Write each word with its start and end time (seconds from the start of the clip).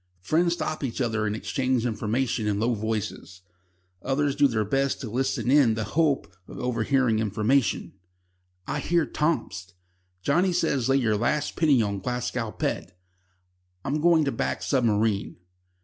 Friends 0.23 0.53
stop 0.53 0.83
each 0.83 0.99
other 0.99 1.27
and 1.27 1.35
exchange 1.35 1.85
information 1.85 2.47
in 2.47 2.59
low 2.59 2.73
voices. 2.73 3.41
Others 4.01 4.35
do 4.35 4.47
their 4.47 4.65
best 4.65 4.99
to 5.01 5.09
listen 5.11 5.51
in 5.51 5.75
the 5.75 5.83
hope 5.93 6.33
of 6.47 6.57
overhearing 6.57 7.19
information: 7.19 7.93
"I 8.65 8.79
hear 8.79 9.05
Tomsk," 9.05 9.73
"Johnnie 10.23 10.53
says 10.53 10.89
lay 10.89 10.97
your 10.97 11.17
last 11.17 11.55
penny 11.55 11.83
on 11.83 11.99
Glasgow 11.99 12.49
Pet," 12.49 12.97
"I'm 13.85 14.01
going 14.01 14.25
to 14.25 14.31
back 14.31 14.63
Submarine." 14.63 15.37